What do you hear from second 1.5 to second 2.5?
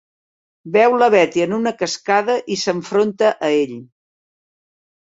una cascada